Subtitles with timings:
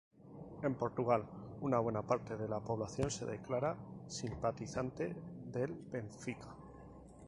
[0.63, 1.25] En Portugal,
[1.61, 3.75] una buena parte de la población se declara
[4.07, 5.15] simpatizante
[5.51, 6.55] del Benfica.